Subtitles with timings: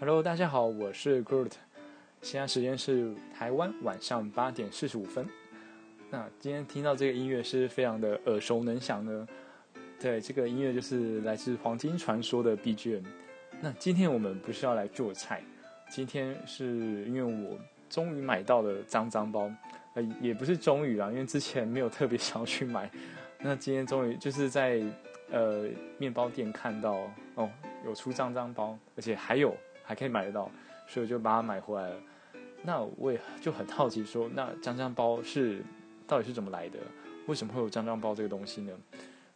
[0.00, 1.50] Hello，大家好，我是 Groot，
[2.22, 5.26] 现在时间是台湾晚上八点四十五分。
[6.08, 9.26] 那今天听到这个音乐是非常的耳熟能详的，
[9.98, 13.02] 对，这个音乐就是来自《黄金传说》的 BGM。
[13.60, 15.42] 那今天我们不是要来做菜，
[15.90, 17.58] 今天是因为我
[17.90, 19.50] 终于买到了脏脏包，
[19.94, 22.88] 呃，也不是终于啊，因为之前没有特别想要去买。
[23.42, 24.80] 那今天终于就是在
[25.32, 25.68] 呃
[25.98, 27.50] 面包店看到哦，
[27.84, 29.52] 有出脏脏包，而且还有。
[29.88, 30.50] 还可以买得到，
[30.86, 31.96] 所以我就把它买回来了。
[32.62, 35.62] 那我也就很好奇，说那张张包是
[36.06, 36.78] 到底是怎么来的？
[37.26, 38.72] 为什么会有张张包这个东西呢？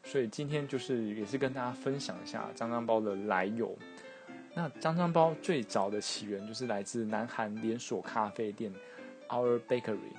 [0.04, 3.74] 所以今天就是也是跟大家分享一下张张包的来由。
[4.52, 8.70] 那张张包最早的起源就是来自南韩连锁咖啡店
[9.30, 10.12] Our Bakery，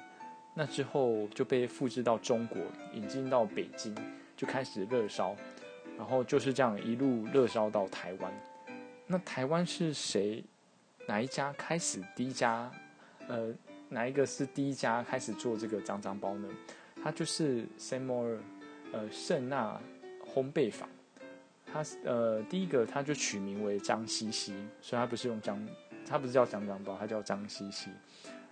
[0.55, 2.59] 那之后就被复制到中国，
[2.91, 3.95] 引进到北京，
[4.35, 5.35] 就开始热烧，
[5.95, 8.33] 然后就是这样一路热烧到台湾。
[9.05, 10.43] 那台湾是谁？
[11.05, 12.71] 哪一家开始第一家？
[13.27, 13.53] 呃，
[13.89, 16.47] 哪一个是第一家开始做这个脏脏包呢？
[17.03, 18.37] 它就是 Samour，
[18.93, 19.77] 呃，圣纳
[20.33, 20.87] 烘焙坊。
[21.65, 25.61] 它呃，第一个它就取名为张西西，所以它不是用张，
[26.07, 27.89] 它不是叫脏脏包，它叫张西西。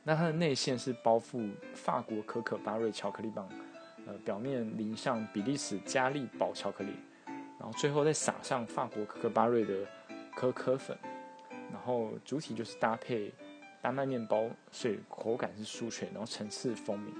[0.03, 3.47] 那它的内馅是包覆法国可可巴瑞巧克力棒，
[4.05, 6.91] 呃，表面淋上比利时加利宝巧克力，
[7.57, 9.73] 然后最后再撒上法国可可巴瑞的。
[10.35, 10.97] 可可粉，
[11.71, 13.31] 然后主体就是搭配
[13.81, 17.13] 丹麦面包，所以口感是酥脆，然后层次分明，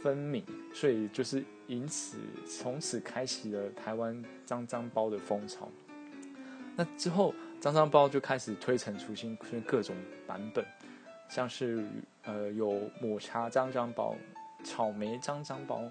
[0.00, 5.68] 分明，所以就是因此从此开启了台湾脏脏包的风潮。
[6.76, 9.94] 那之后脏脏包就开始推陈出新，出现各种
[10.26, 10.64] 版本，
[11.28, 11.84] 像是
[12.24, 14.16] 呃有抹茶脏脏包、
[14.64, 15.82] 草莓脏脏包，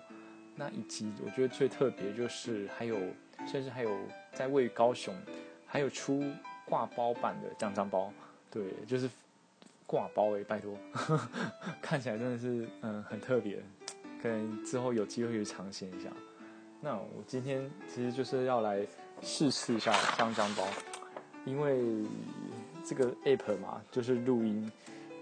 [0.56, 2.98] 那以及我觉得最特别就是还有，
[3.48, 3.96] 甚至还有
[4.34, 5.14] 在位高雄。
[5.72, 6.22] 还有出
[6.66, 8.12] 挂包版的酱酱包，
[8.52, 9.10] 对，就是
[9.88, 10.76] 挂包诶，拜托，
[11.82, 13.58] 看起来真的是嗯很特别，
[14.22, 16.10] 可能之后有机会去尝鲜一下。
[16.82, 18.86] 那我今天其实就是要来
[19.22, 20.68] 试吃一下酱酱包，
[21.46, 22.06] 因为
[22.86, 24.70] 这个 app 嘛，就是录音，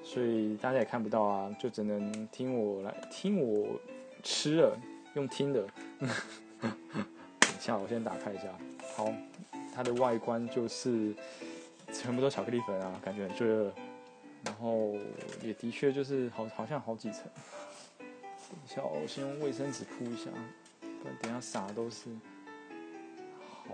[0.04, 3.80] 所以大家也看不到啊，就只能听我来听我
[4.24, 4.76] 吃了，
[5.14, 5.64] 用听的。
[6.60, 6.72] 等
[7.56, 8.46] 一下，我先打开一下，
[8.96, 9.14] 好。
[9.80, 11.16] 它的外观就是
[11.94, 13.72] 全部都巧克力粉啊，感觉很罪恶。
[14.44, 14.94] 然后
[15.42, 17.24] 也的确就是好，好像好几层。
[17.98, 20.30] 等一下，我先用卫生纸铺一下，
[20.82, 22.10] 不然等下撒都是。
[23.40, 23.74] 好，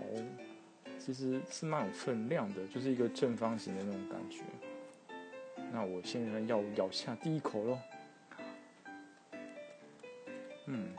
[0.96, 4.44] 其实是蛮有分量的，就是一个正方形的那种感觉。
[5.72, 7.78] 那我现在要咬下第一口喽。
[10.66, 10.94] 嗯。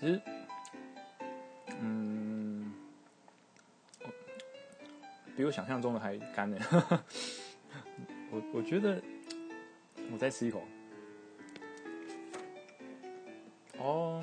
[0.00, 0.20] 其实，
[1.80, 2.72] 嗯，
[5.36, 6.56] 比我想象中的还干呢。
[8.30, 9.02] 我我觉得，
[10.12, 10.62] 我再吃一口。
[13.78, 14.22] 哦，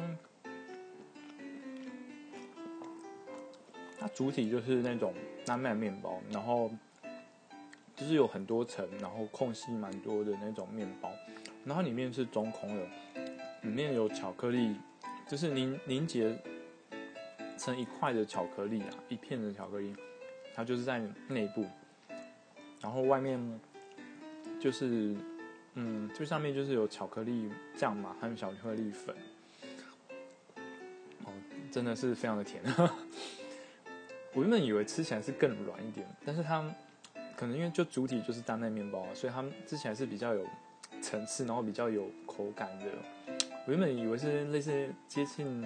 [3.99, 5.13] 它主体就是那种
[5.45, 6.71] 丹麦面包，然后
[7.97, 11.11] 就是有很多层，然后空隙蛮多的那种面包，
[11.65, 12.87] 然后里面是中空的，
[13.63, 14.77] 里面有巧克力。
[15.27, 16.37] 就是凝凝结
[17.57, 19.95] 成一块的巧克力啊，一片的巧克力，
[20.53, 21.65] 它就是在内部，
[22.81, 23.39] 然后外面
[24.59, 25.15] 就是，
[25.73, 29.15] 嗯，最上面就是有巧克力酱嘛，还有巧克力粉，
[31.23, 31.33] 哦，
[31.71, 32.61] 真的是非常的甜。
[34.33, 36.61] 我原本以为吃起来是更软一点，但是它
[37.35, 40.45] 可能因为就主体就是丹麦面包，所以它吃起来是比较有
[41.01, 42.85] 层次，然后比较有口感的。
[43.67, 45.65] 我原本以为是类似接近，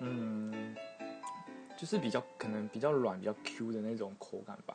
[0.00, 0.74] 嗯，
[1.76, 4.74] 就是比较可能比较软、比较 Q 的那种口感吧。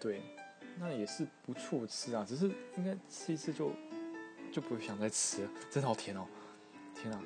[0.00, 0.22] 对，
[0.78, 2.46] 那也是不错吃啊，只是
[2.76, 3.72] 应该吃一次就
[4.52, 6.24] 就不想再吃了，真的好甜哦！
[6.94, 7.20] 天啊！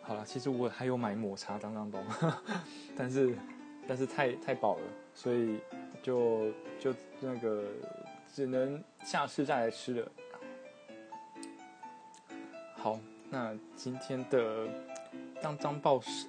[0.00, 2.00] 好了，其实我还有买抹茶当当包，
[2.96, 3.36] 但是
[3.88, 5.58] 但是太太饱了，所以
[6.04, 7.64] 就就那个
[8.32, 10.12] 只能下次再来吃了。
[12.76, 13.00] 好。
[13.30, 14.68] 那今天的
[15.40, 16.28] 脏脏包试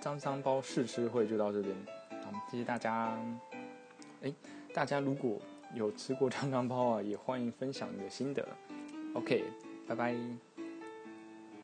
[0.00, 1.74] 张张包试吃会就到这边，
[2.22, 3.16] 好，谢谢大家。
[4.22, 4.32] 哎，
[4.72, 5.40] 大家如果
[5.74, 8.46] 有吃过脏脏包啊，也欢迎分享你的心得。
[9.14, 9.44] OK，
[9.86, 10.47] 拜拜。